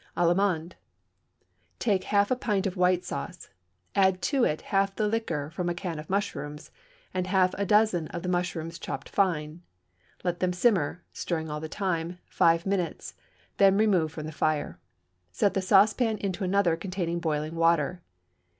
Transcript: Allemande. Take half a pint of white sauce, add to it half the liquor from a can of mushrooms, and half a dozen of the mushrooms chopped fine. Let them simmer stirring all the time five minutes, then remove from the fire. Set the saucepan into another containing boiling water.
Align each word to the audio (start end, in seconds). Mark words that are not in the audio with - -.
Allemande. 0.17 0.73
Take 1.77 2.05
half 2.05 2.31
a 2.31 2.35
pint 2.35 2.65
of 2.65 2.75
white 2.75 3.05
sauce, 3.05 3.49
add 3.93 4.19
to 4.23 4.43
it 4.43 4.61
half 4.73 4.95
the 4.95 5.07
liquor 5.07 5.51
from 5.51 5.69
a 5.69 5.75
can 5.75 5.99
of 5.99 6.09
mushrooms, 6.09 6.71
and 7.13 7.27
half 7.27 7.53
a 7.53 7.67
dozen 7.67 8.07
of 8.07 8.23
the 8.23 8.27
mushrooms 8.27 8.79
chopped 8.79 9.07
fine. 9.07 9.61
Let 10.23 10.39
them 10.39 10.53
simmer 10.53 11.03
stirring 11.13 11.51
all 11.51 11.59
the 11.59 11.69
time 11.69 12.17
five 12.25 12.65
minutes, 12.65 13.13
then 13.57 13.77
remove 13.77 14.11
from 14.11 14.25
the 14.25 14.31
fire. 14.31 14.79
Set 15.31 15.53
the 15.53 15.61
saucepan 15.61 16.17
into 16.17 16.43
another 16.43 16.75
containing 16.75 17.19
boiling 17.19 17.53
water. 17.53 18.01